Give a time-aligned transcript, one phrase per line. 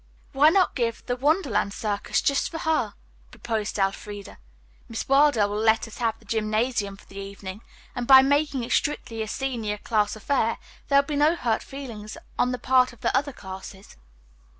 [0.31, 2.95] "Why not give the Wonderland Circus just for her?"
[3.29, 4.39] proposed Elfreda.
[4.89, 7.61] "Miss Wilder will let us have the gymnasium for the evening,
[7.95, 12.17] and by making it strictly a senior class affair there will be no hurt feelings
[12.39, 13.95] on the part of the other classes.